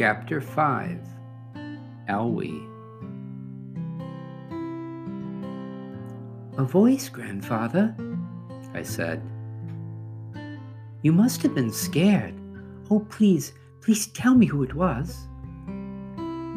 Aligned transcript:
Chapter 0.00 0.40
5 0.40 0.98
Elwie 2.08 2.66
A 6.56 6.64
voice, 6.64 7.10
grandfather, 7.10 7.94
I 8.72 8.82
said. 8.82 9.20
You 11.02 11.12
must 11.12 11.42
have 11.42 11.54
been 11.54 11.70
scared. 11.70 12.32
Oh, 12.90 13.00
please, 13.10 13.52
please 13.82 14.06
tell 14.06 14.34
me 14.34 14.46
who 14.46 14.62
it 14.62 14.72
was. 14.72 15.28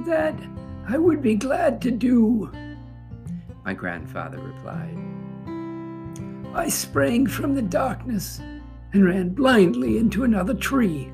That 0.05 0.39
I 0.87 0.97
would 0.97 1.21
be 1.21 1.35
glad 1.35 1.81
to 1.81 1.91
do, 1.91 2.49
my 3.65 3.73
grandfather 3.73 4.39
replied. 4.39 4.97
I 6.55 6.69
sprang 6.69 7.27
from 7.27 7.55
the 7.55 7.61
darkness 7.61 8.39
and 8.93 9.03
ran 9.03 9.31
blindly 9.31 9.97
into 9.97 10.23
another 10.23 10.53
tree. 10.53 11.11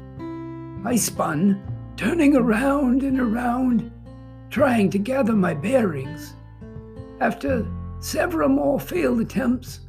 I 0.86 0.96
spun, 0.96 1.69
turning 2.00 2.34
around 2.34 3.04
and 3.04 3.20
around, 3.20 3.92
trying 4.50 4.90
to 4.90 4.98
gather 4.98 5.34
my 5.34 5.54
bearings. 5.54 6.34
After 7.20 7.68
several 8.00 8.48
more 8.48 8.80
failed 8.80 9.20
attempts, 9.20 9.82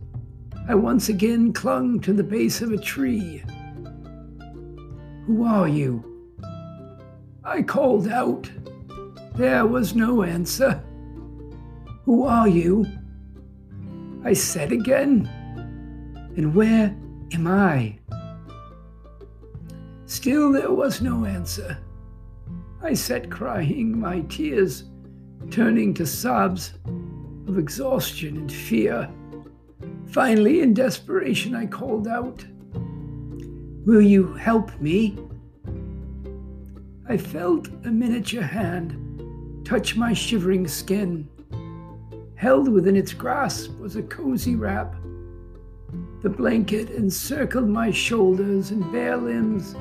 I 0.68 0.74
once 0.74 1.08
again 1.08 1.52
clung 1.52 2.00
to 2.00 2.12
the 2.12 2.24
base 2.24 2.62
of 2.62 2.72
a 2.72 2.76
tree. 2.76 3.44
Who 5.26 5.44
are 5.44 5.68
you? 5.68 6.04
I 7.44 7.62
called 7.62 8.08
out. 8.08 8.50
There 9.36 9.64
was 9.64 9.94
no 9.94 10.24
answer. 10.24 10.82
Who 12.06 12.24
are 12.24 12.48
you? 12.48 12.86
I 14.24 14.32
said 14.32 14.72
again. 14.72 15.30
And 16.36 16.56
where 16.56 16.92
am 17.32 17.46
I? 17.46 18.00
Still, 20.06 20.50
there 20.50 20.72
was 20.72 21.00
no 21.00 21.24
answer. 21.24 21.78
I 22.82 22.94
sat 22.94 23.30
crying, 23.30 23.98
my 23.98 24.20
tears 24.22 24.84
turning 25.50 25.92
to 25.94 26.06
sobs 26.06 26.72
of 27.46 27.58
exhaustion 27.58 28.36
and 28.38 28.52
fear. 28.52 29.10
Finally, 30.06 30.60
in 30.60 30.72
desperation, 30.72 31.54
I 31.54 31.66
called 31.66 32.08
out, 32.08 32.44
Will 33.84 34.00
you 34.00 34.32
help 34.34 34.78
me? 34.80 35.18
I 37.08 37.16
felt 37.16 37.68
a 37.84 37.90
miniature 37.90 38.42
hand 38.42 38.96
touch 39.64 39.96
my 39.96 40.12
shivering 40.12 40.66
skin. 40.66 41.28
Held 42.36 42.68
within 42.68 42.96
its 42.96 43.12
grasp 43.12 43.78
was 43.78 43.96
a 43.96 44.02
cozy 44.02 44.56
wrap. 44.56 44.94
The 46.22 46.30
blanket 46.30 46.90
encircled 46.90 47.68
my 47.68 47.90
shoulders 47.90 48.70
and 48.70 48.90
bare 48.90 49.16
limbs 49.16 49.74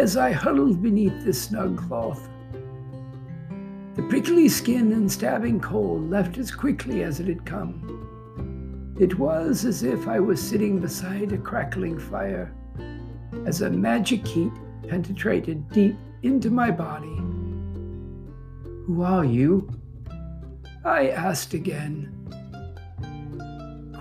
as 0.00 0.16
I 0.16 0.32
huddled 0.32 0.82
beneath 0.82 1.26
the 1.26 1.32
snug 1.32 1.76
cloth. 1.76 2.26
The 3.96 4.02
prickly 4.08 4.48
skin 4.48 4.92
and 4.92 5.12
stabbing 5.12 5.60
cold 5.60 6.08
left 6.08 6.38
as 6.38 6.50
quickly 6.50 7.02
as 7.02 7.20
it 7.20 7.28
had 7.28 7.44
come. 7.44 8.96
It 8.98 9.18
was 9.18 9.66
as 9.66 9.82
if 9.82 10.08
I 10.08 10.18
was 10.18 10.40
sitting 10.40 10.80
beside 10.80 11.32
a 11.32 11.38
crackling 11.38 11.98
fire, 11.98 12.50
as 13.44 13.60
a 13.60 13.68
magic 13.68 14.26
heat 14.26 14.52
penetrated 14.88 15.68
deep 15.68 15.98
into 16.22 16.48
my 16.48 16.70
body. 16.70 17.16
Who 18.86 19.02
are 19.02 19.26
you? 19.26 19.68
I 20.82 21.10
asked 21.10 21.52
again. 21.52 22.16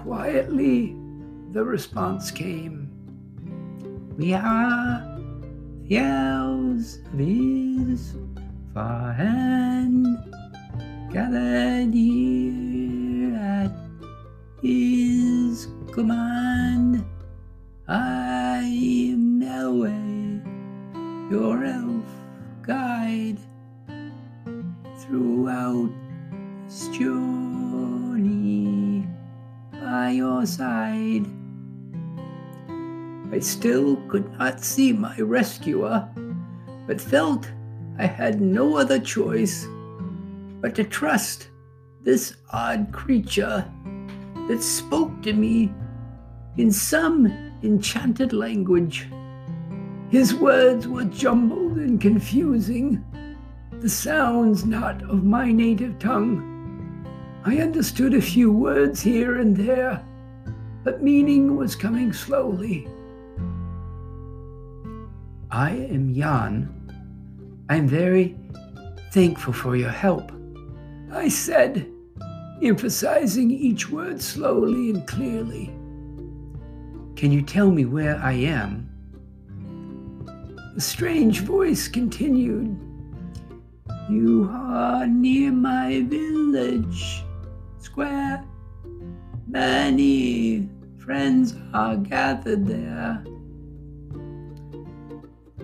Quietly, 0.01 0.95
the 1.51 1.65
response 1.65 2.31
came. 2.31 2.89
We 4.17 4.33
are 4.33 5.08
of 5.97 7.17
his 7.17 8.15
far 8.73 9.11
hand, 9.11 10.05
gathered 11.11 11.91
here 11.93 13.35
at 13.35 13.71
his 14.61 15.67
command. 15.91 17.03
I 17.87 18.59
am 18.59 19.41
Elwë, 19.41 20.43
your 21.31 21.63
elf 21.65 22.05
guide 22.61 23.39
throughout 24.99 25.89
this 26.65 26.87
journey 26.89 28.27
by 29.71 30.11
your 30.11 30.45
side. 30.45 31.38
I 33.31 33.39
still 33.39 33.95
could 34.07 34.31
not 34.37 34.63
see 34.63 34.91
my 34.91 35.15
rescuer, 35.17 36.09
but 36.87 36.99
felt 36.99 37.49
I 37.97 38.05
had 38.05 38.41
no 38.41 38.77
other 38.77 38.99
choice 38.99 39.67
but 40.61 40.73
to 40.75 40.83
trust 40.83 41.49
this 42.01 42.35
odd 42.51 42.91
creature 42.91 43.69
that 44.47 44.63
spoke 44.63 45.21
to 45.21 45.33
me 45.33 45.71
in 46.57 46.71
some 46.71 47.27
enchanted 47.61 48.33
language. 48.33 49.07
His 50.09 50.33
words 50.33 50.87
were 50.87 51.05
jumbled 51.05 51.77
and 51.77 52.01
confusing, 52.01 53.05
the 53.79 53.89
sounds 53.89 54.65
not 54.65 55.03
of 55.03 55.23
my 55.23 55.51
native 55.51 55.99
tongue. 55.99 56.45
I 57.45 57.57
understood 57.59 58.13
a 58.15 58.21
few 58.21 58.51
words 58.51 59.01
here 59.01 59.39
and 59.39 59.55
there, 59.55 60.03
but 60.83 61.03
meaning 61.03 61.55
was 61.55 61.75
coming 61.75 62.11
slowly. 62.11 62.87
I 65.59 65.71
am 65.91 66.13
Jan. 66.13 66.69
I 67.67 67.75
am 67.75 67.85
very 67.85 68.37
thankful 69.11 69.51
for 69.51 69.75
your 69.75 69.89
help. 69.89 70.31
I 71.11 71.27
said, 71.27 71.85
emphasizing 72.63 73.51
each 73.51 73.89
word 73.89 74.21
slowly 74.21 74.91
and 74.91 75.05
clearly. 75.05 75.65
Can 77.17 77.33
you 77.33 77.41
tell 77.41 77.69
me 77.71 77.83
where 77.83 78.15
I 78.23 78.31
am? 78.31 78.89
The 80.75 80.79
strange 80.79 81.41
voice 81.41 81.89
continued. 81.89 82.79
You 84.09 84.49
are 84.53 85.07
near 85.07 85.51
my 85.51 86.03
village 86.03 87.21
square. 87.79 88.45
Many 89.45 90.69
friends 90.99 91.53
are 91.73 91.97
gathered 91.97 92.65
there. 92.65 93.21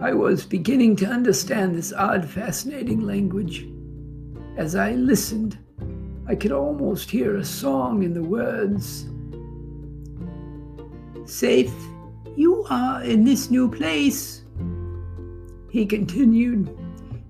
I 0.02 0.14
was 0.14 0.46
beginning 0.46 0.98
to 0.98 1.06
understand 1.06 1.76
this 1.76 1.94
odd, 1.94 2.28
fascinating 2.30 3.02
language. 3.02 3.68
As 4.58 4.76
I 4.76 4.92
listened, 4.92 5.58
I 6.28 6.36
could 6.36 6.52
almost 6.52 7.10
hear 7.10 7.38
a 7.38 7.46
song 7.46 8.04
in 8.04 8.14
the 8.14 8.24
words. 8.24 9.08
Safe 11.26 11.74
you 12.36 12.66
are 12.70 13.02
in 13.04 13.24
this 13.24 13.50
new 13.50 13.72
place. 13.72 14.44
He 15.72 15.86
continued, 15.86 16.78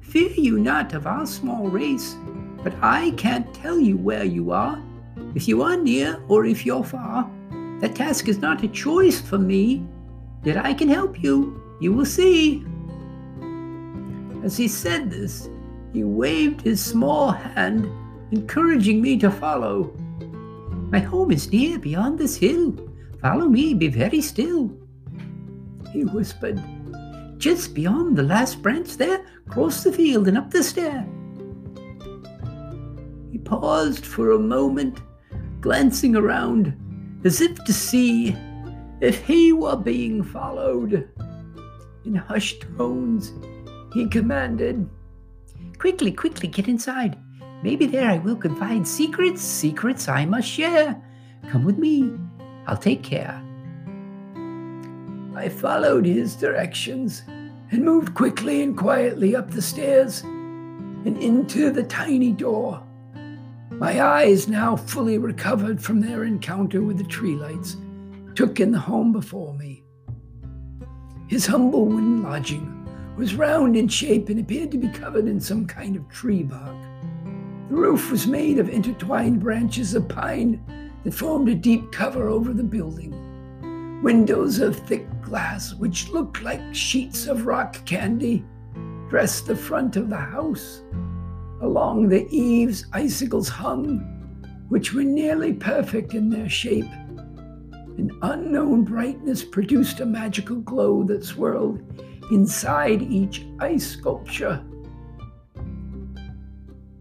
Fear 0.02 0.32
you 0.32 0.58
not 0.58 0.94
of 0.94 1.06
our 1.06 1.28
small 1.28 1.68
race, 1.68 2.16
but 2.64 2.74
I 2.82 3.12
can't 3.12 3.54
tell 3.54 3.80
you 3.80 3.98
where 3.98 4.24
you 4.24 4.52
are, 4.52 4.82
if 5.36 5.48
you 5.48 5.62
are 5.62 5.78
near 5.78 6.24
or 6.28 6.46
if 6.46 6.66
you're 6.66 6.84
far. 6.84 7.30
That 7.82 7.96
task 7.96 8.28
is 8.28 8.40
not 8.40 8.64
a 8.64 8.68
choice 8.68 9.22
for 9.22 9.38
me. 9.38 9.86
Yet 10.44 10.58
I 10.58 10.74
can 10.74 10.90
help 10.90 11.22
you. 11.22 11.62
You 11.80 11.94
will 11.94 12.06
see. 12.06 12.66
As 14.44 14.58
he 14.58 14.68
said 14.68 15.10
this, 15.10 15.50
he 15.92 16.04
waved 16.04 16.62
his 16.62 16.84
small 16.84 17.32
hand, 17.32 17.90
encouraging 18.32 19.02
me 19.02 19.18
to 19.20 19.32
follow. 19.32 19.94
My 20.92 21.00
home 21.00 21.32
is 21.32 21.52
near 21.52 21.80
beyond 21.80 22.20
this 22.20 22.38
hill. 22.38 22.76
Follow 23.22 23.48
me, 23.48 23.74
be 23.74 23.88
very 23.88 24.22
still. 24.22 24.72
He 25.92 26.04
whispered, 26.04 26.62
Just 27.38 27.74
beyond 27.74 28.18
the 28.18 28.24
last 28.24 28.62
branch 28.62 28.98
there, 28.98 29.26
cross 29.50 29.84
the 29.84 29.92
field 29.92 30.28
and 30.28 30.38
up 30.38 30.52
the 30.52 30.64
stair. 30.64 31.08
He 33.32 33.38
paused 33.38 34.06
for 34.06 34.32
a 34.32 34.40
moment, 34.40 35.02
glancing 35.60 36.16
around 36.16 36.78
as 37.24 37.42
if 37.42 37.64
to 37.66 37.74
see 37.74 38.36
if 39.02 39.26
he 39.26 39.52
were 39.52 39.76
being 39.76 40.24
followed. 40.24 41.10
In 42.06 42.16
hushed 42.16 42.66
tones, 42.78 43.34
he 43.94 44.08
commanded, 44.08 44.88
Quickly, 45.80 46.12
quickly, 46.12 46.48
get 46.48 46.68
inside. 46.68 47.18
Maybe 47.64 47.86
there 47.86 48.10
I 48.10 48.18
will 48.18 48.36
confide 48.36 48.88
secrets, 48.88 49.42
secrets 49.42 50.08
I 50.08 50.26
must 50.26 50.48
share. 50.48 51.02
Come 51.50 51.64
with 51.64 51.78
me, 51.78 52.14
I'll 52.68 52.78
take 52.78 53.04
care. 53.04 53.42
I 55.36 55.50
followed 55.50 56.06
his 56.06 56.36
directions 56.36 57.24
and 57.72 57.84
moved 57.84 58.14
quickly 58.14 58.62
and 58.62 58.78
quietly 58.78 59.36
up 59.36 59.52
the 59.52 59.62
stairs 59.62 60.22
and 60.22 61.18
into 61.18 61.72
the 61.72 61.84
tiny 61.84 62.32
door. 62.32 62.82
My 63.72 64.02
eyes, 64.02 64.48
now 64.48 64.76
fully 64.76 65.18
recovered 65.18 65.82
from 65.82 66.00
their 66.00 66.24
encounter 66.24 66.82
with 66.82 66.98
the 66.98 67.04
tree 67.04 67.36
lights, 67.36 67.78
took 68.36 68.60
in 68.60 68.72
the 68.72 68.80
home 68.80 69.12
before 69.12 69.54
me. 69.56 69.85
His 71.28 71.48
humble 71.48 71.86
wooden 71.86 72.22
lodging 72.22 72.72
was 73.18 73.36
round 73.36 73.76
in 73.76 73.88
shape 73.88 74.30
and 74.30 74.40
appeared 74.40 74.72
to 74.72 74.78
be 74.78 74.90
covered 74.90 75.26
in 75.28 75.40
some 75.40 75.66
kind 75.66 75.96
of 75.96 76.08
tree 76.10 76.44
bark. 76.44 76.76
The 77.70 77.76
roof 77.76 78.12
was 78.12 78.28
made 78.28 78.60
of 78.60 78.70
intertwined 78.70 79.40
branches 79.40 79.96
of 79.96 80.08
pine 80.08 80.64
that 81.04 81.14
formed 81.14 81.50
a 81.50 81.56
deep 81.56 81.92
cover 81.92 82.28
over 82.28 82.54
the 82.54 82.64
building. 82.64 84.02
Windows 84.04 84.60
of 84.60 84.76
thick 84.76 85.08
glass, 85.24 85.74
which 85.74 86.10
looked 86.10 86.44
like 86.44 86.62
sheets 86.76 87.26
of 87.26 87.48
rock 87.48 87.84
candy, 87.86 88.46
dressed 89.10 89.48
the 89.48 89.56
front 89.56 89.96
of 89.96 90.10
the 90.10 90.18
house. 90.18 90.84
Along 91.62 92.08
the 92.08 92.28
eaves, 92.30 92.86
icicles 92.94 93.50
hung, 93.50 93.98
which 94.70 94.94
were 94.94 95.04
nearly 95.04 95.54
perfect 95.54 96.14
in 96.14 96.30
their 96.30 96.50
shape. 96.50 96.86
An 97.98 98.12
unknown 98.22 98.84
brightness 98.84 99.44
produced 99.44 100.00
a 100.00 100.06
magical 100.06 100.58
glow 100.58 101.04
that 101.04 101.24
swirled 101.24 101.82
inside 102.32 103.02
each 103.02 103.46
ice 103.60 103.88
sculpture. 103.88 104.64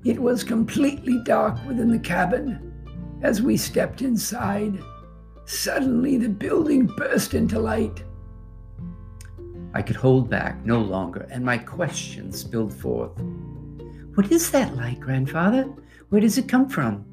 It 0.04 0.20
was 0.20 0.44
completely 0.44 1.20
dark 1.24 1.58
within 1.66 1.90
the 1.90 1.98
cabin. 1.98 2.72
As 3.22 3.40
we 3.40 3.56
stepped 3.56 4.02
inside, 4.02 4.78
suddenly 5.46 6.18
the 6.18 6.28
building 6.28 6.86
burst 6.86 7.34
into 7.34 7.58
light. 7.58 8.04
I 9.72 9.82
could 9.82 9.96
hold 9.96 10.30
back 10.30 10.64
no 10.64 10.80
longer, 10.80 11.26
and 11.30 11.44
my 11.44 11.58
questions 11.58 12.38
spilled 12.38 12.72
forth. 12.72 13.18
What 14.14 14.30
is 14.30 14.50
that 14.52 14.76
light, 14.76 15.00
grandfather? 15.00 15.64
Where 16.10 16.20
does 16.20 16.38
it 16.38 16.48
come 16.48 16.68
from? 16.68 17.04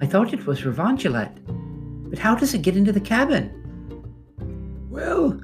I 0.00 0.06
thought 0.06 0.32
it 0.32 0.46
was 0.46 0.62
Revangelet. 0.62 1.65
But 2.08 2.18
how 2.18 2.34
does 2.34 2.54
it 2.54 2.62
get 2.62 2.76
into 2.76 2.92
the 2.92 3.00
cabin? 3.00 3.52
Well, 4.90 5.40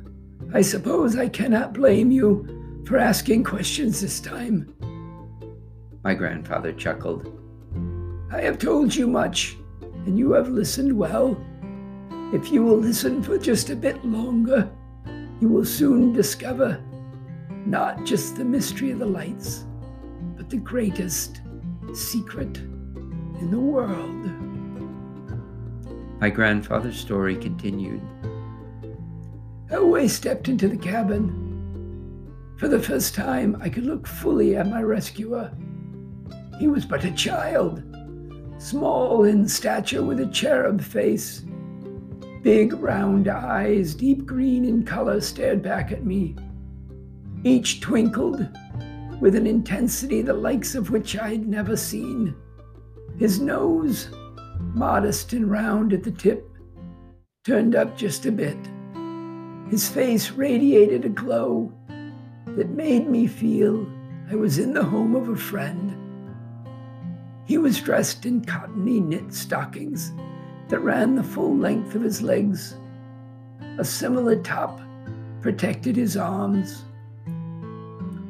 I 0.54 0.62
suppose 0.62 1.16
I 1.16 1.28
cannot 1.28 1.72
blame 1.72 2.10
you 2.10 2.82
for 2.86 2.98
asking 2.98 3.44
questions 3.44 4.00
this 4.00 4.20
time. 4.20 4.72
My 6.04 6.14
grandfather 6.14 6.72
chuckled. 6.72 7.38
I 8.30 8.40
have 8.40 8.58
told 8.58 8.94
you 8.94 9.06
much, 9.06 9.56
and 10.06 10.18
you 10.18 10.32
have 10.32 10.48
listened 10.48 10.96
well. 10.96 11.36
If 12.32 12.50
you 12.50 12.62
will 12.62 12.78
listen 12.78 13.22
for 13.22 13.38
just 13.38 13.70
a 13.70 13.76
bit 13.76 14.04
longer, 14.04 14.70
you 15.40 15.48
will 15.48 15.64
soon 15.64 16.12
discover 16.12 16.82
not 17.66 18.04
just 18.04 18.36
the 18.36 18.44
mystery 18.44 18.90
of 18.90 18.98
the 18.98 19.06
lights, 19.06 19.64
but 20.36 20.50
the 20.50 20.56
greatest 20.56 21.40
secret 21.94 22.58
in 22.58 23.50
the 23.50 23.58
world. 23.58 24.51
My 26.22 26.30
grandfather's 26.30 27.00
story 27.00 27.34
continued. 27.34 28.00
Elway 29.72 30.08
stepped 30.08 30.48
into 30.48 30.68
the 30.68 30.76
cabin. 30.76 32.32
For 32.58 32.68
the 32.68 32.78
first 32.78 33.16
time, 33.16 33.56
I 33.60 33.68
could 33.68 33.84
look 33.84 34.06
fully 34.06 34.54
at 34.54 34.68
my 34.68 34.84
rescuer. 34.84 35.50
He 36.60 36.68
was 36.68 36.86
but 36.86 37.02
a 37.02 37.10
child, 37.10 37.82
small 38.58 39.24
in 39.24 39.48
stature 39.48 40.04
with 40.04 40.20
a 40.20 40.28
cherub 40.28 40.80
face. 40.80 41.42
Big 42.42 42.72
round 42.74 43.26
eyes, 43.26 43.92
deep 43.92 44.24
green 44.24 44.64
in 44.64 44.84
color, 44.84 45.20
stared 45.20 45.60
back 45.60 45.90
at 45.90 46.04
me. 46.04 46.36
Each 47.42 47.80
twinkled 47.80 48.46
with 49.20 49.34
an 49.34 49.48
intensity 49.48 50.22
the 50.22 50.34
likes 50.34 50.76
of 50.76 50.90
which 50.90 51.18
I'd 51.18 51.48
never 51.48 51.76
seen. 51.76 52.36
His 53.18 53.40
nose 53.40 54.08
modest 54.74 55.32
and 55.32 55.50
round 55.50 55.92
at 55.92 56.02
the 56.02 56.10
tip, 56.10 56.48
turned 57.44 57.74
up 57.74 57.96
just 57.96 58.26
a 58.26 58.32
bit. 58.32 58.56
His 59.68 59.88
face 59.88 60.30
radiated 60.30 61.04
a 61.04 61.10
glow 61.10 61.72
that 62.46 62.70
made 62.70 63.08
me 63.08 63.26
feel 63.26 63.86
I 64.30 64.34
was 64.34 64.58
in 64.58 64.72
the 64.72 64.84
home 64.84 65.14
of 65.14 65.28
a 65.28 65.36
friend. 65.36 65.96
He 67.44 67.58
was 67.58 67.80
dressed 67.80 68.24
in 68.24 68.44
cottony 68.44 69.00
knit 69.00 69.34
stockings 69.34 70.12
that 70.68 70.80
ran 70.80 71.14
the 71.16 71.22
full 71.22 71.56
length 71.56 71.94
of 71.94 72.02
his 72.02 72.22
legs. 72.22 72.76
A 73.78 73.84
similar 73.84 74.36
top 74.36 74.80
protected 75.40 75.96
his 75.96 76.16
arms. 76.16 76.84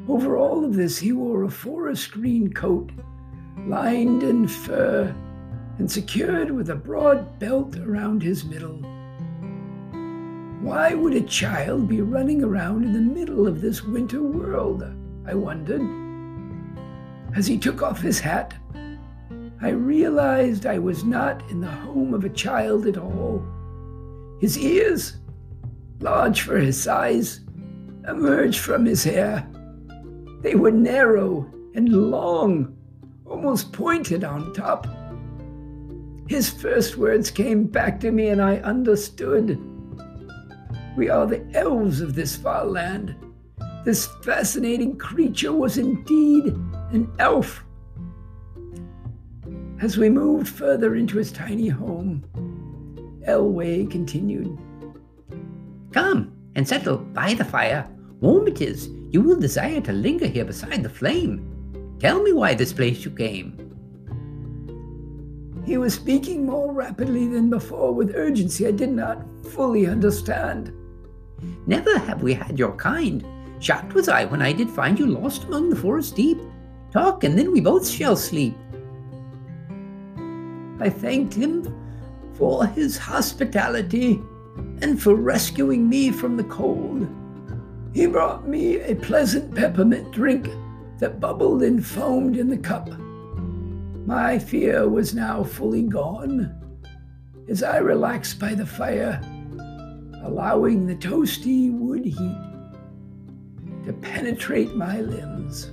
Over 0.09 0.37
all 0.37 0.65
of 0.65 0.75
this, 0.75 0.97
he 0.97 1.13
wore 1.13 1.43
a 1.43 1.49
forest 1.49 2.11
green 2.11 2.51
coat 2.51 2.91
lined 3.65 4.23
in 4.23 4.47
fur 4.47 5.15
and 5.77 5.91
secured 5.91 6.51
with 6.51 6.69
a 6.69 6.75
broad 6.75 7.39
belt 7.39 7.77
around 7.77 8.21
his 8.21 8.45
middle. 8.45 8.79
Why 10.61 10.93
would 10.93 11.13
a 11.13 11.21
child 11.21 11.89
be 11.89 12.01
running 12.01 12.43
around 12.43 12.85
in 12.85 12.93
the 12.93 13.01
middle 13.01 13.47
of 13.47 13.59
this 13.59 13.83
winter 13.83 14.23
world? 14.23 14.83
I 15.25 15.33
wondered. 15.33 15.81
As 17.35 17.47
he 17.47 17.57
took 17.57 17.81
off 17.81 18.01
his 18.01 18.19
hat, 18.19 18.53
I 19.61 19.69
realized 19.69 20.65
I 20.65 20.77
was 20.77 21.03
not 21.03 21.49
in 21.49 21.59
the 21.59 21.71
home 21.71 22.13
of 22.13 22.23
a 22.23 22.29
child 22.29 22.85
at 22.85 22.97
all. 22.97 23.43
His 24.39 24.57
ears, 24.57 25.17
large 25.99 26.41
for 26.41 26.57
his 26.57 26.81
size, 26.81 27.41
emerged 28.07 28.59
from 28.59 28.85
his 28.85 29.03
hair. 29.03 29.47
They 30.41 30.55
were 30.55 30.71
narrow 30.71 31.49
and 31.75 31.89
long, 31.89 32.77
almost 33.25 33.71
pointed 33.71 34.23
on 34.23 34.53
top. 34.53 34.87
His 36.33 36.49
first 36.49 36.97
words 36.97 37.29
came 37.29 37.65
back 37.65 37.99
to 37.99 38.09
me, 38.09 38.29
and 38.29 38.41
I 38.41 38.55
understood. 38.61 39.59
We 40.97 41.07
are 41.07 41.27
the 41.27 41.45
elves 41.53 42.01
of 42.01 42.15
this 42.15 42.35
far 42.35 42.65
land. 42.65 43.15
This 43.85 44.07
fascinating 44.23 44.97
creature 44.97 45.53
was 45.53 45.77
indeed 45.77 46.45
an 46.89 47.07
elf. 47.19 47.63
As 49.79 49.95
we 49.99 50.09
moved 50.09 50.47
further 50.47 50.95
into 50.95 51.19
his 51.19 51.31
tiny 51.31 51.67
home, 51.67 52.25
Elway 53.27 53.91
continued. 53.91 54.57
Come 55.91 56.35
and 56.55 56.67
settle 56.67 56.97
by 56.97 57.35
the 57.35 57.45
fire. 57.45 57.87
Warm 58.21 58.47
it 58.47 58.59
is. 58.59 58.89
You 59.11 59.21
will 59.21 59.39
desire 59.39 59.81
to 59.81 59.93
linger 59.93 60.25
here 60.25 60.45
beside 60.45 60.81
the 60.81 60.89
flame. 60.89 61.95
Tell 61.99 62.23
me 62.23 62.33
why 62.33 62.55
this 62.55 62.73
place 62.73 63.05
you 63.05 63.11
came. 63.11 63.72
He 65.65 65.77
was 65.77 65.93
speaking 65.93 66.45
more 66.45 66.73
rapidly 66.73 67.27
than 67.27 67.49
before 67.49 67.93
with 67.93 68.15
urgency 68.15 68.67
I 68.67 68.71
did 68.71 68.91
not 68.91 69.25
fully 69.51 69.87
understand. 69.87 70.73
Never 71.65 71.97
have 71.99 72.21
we 72.21 72.33
had 72.33 72.59
your 72.59 72.75
kind. 72.75 73.25
Shocked 73.59 73.93
was 73.93 74.09
I 74.09 74.25
when 74.25 74.41
I 74.41 74.51
did 74.51 74.69
find 74.69 74.99
you 74.99 75.05
lost 75.05 75.45
among 75.45 75.69
the 75.69 75.75
forest 75.75 76.15
deep. 76.15 76.39
Talk, 76.91 77.23
and 77.23 77.37
then 77.37 77.51
we 77.51 77.61
both 77.61 77.87
shall 77.87 78.15
sleep. 78.15 78.55
I 80.79 80.89
thanked 80.89 81.33
him 81.33 81.73
for 82.33 82.65
his 82.65 82.97
hospitality 82.97 84.21
and 84.81 85.01
for 85.01 85.15
rescuing 85.15 85.87
me 85.87 86.11
from 86.11 86.35
the 86.35 86.43
cold. 86.43 87.07
He 87.93 88.05
brought 88.05 88.47
me 88.47 88.81
a 88.81 88.95
pleasant 88.95 89.55
peppermint 89.55 90.11
drink 90.11 90.49
that 90.99 91.19
bubbled 91.19 91.63
and 91.63 91.85
foamed 91.85 92.37
in 92.37 92.49
the 92.49 92.57
cup. 92.57 92.89
My 94.05 94.37
fear 94.37 94.89
was 94.89 95.13
now 95.13 95.45
fully 95.45 95.83
gone 95.83 96.53
as 97.47 97.63
I 97.63 97.77
relaxed 97.77 98.37
by 98.37 98.53
the 98.53 98.65
fire, 98.65 99.21
allowing 100.23 100.85
the 100.85 100.95
toasty 100.95 101.71
wood 101.71 102.03
heat 102.03 102.37
to 103.85 103.93
penetrate 103.93 104.75
my 104.75 104.99
limbs. 104.99 105.71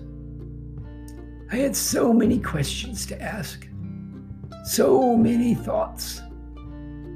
I 1.51 1.57
had 1.57 1.75
so 1.75 2.13
many 2.13 2.39
questions 2.39 3.05
to 3.07 3.21
ask, 3.21 3.67
so 4.65 5.17
many 5.17 5.55
thoughts, 5.55 6.23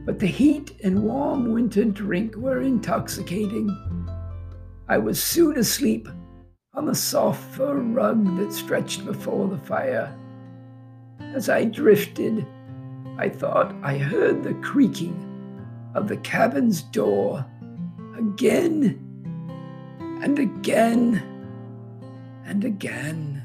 but 0.04 0.18
the 0.18 0.26
heat 0.26 0.72
and 0.82 1.04
warm 1.04 1.52
winter 1.52 1.84
drink 1.84 2.34
were 2.34 2.62
intoxicating. 2.62 3.70
I 4.88 4.98
was 4.98 5.22
soon 5.22 5.58
asleep 5.58 6.08
on 6.74 6.86
the 6.86 6.94
soft 6.94 7.54
fur 7.54 7.76
rug 7.76 8.36
that 8.38 8.52
stretched 8.52 9.04
before 9.04 9.46
the 9.46 9.58
fire. 9.58 10.12
As 11.34 11.48
I 11.48 11.64
drifted, 11.64 12.46
I 13.18 13.28
thought 13.28 13.74
I 13.82 13.98
heard 13.98 14.44
the 14.44 14.54
creaking 14.54 15.20
of 15.96 16.06
the 16.06 16.16
cabin's 16.18 16.80
door 16.80 17.44
again 18.16 19.00
and 20.22 20.38
again 20.38 21.20
and 22.46 22.64
again. 22.64 23.43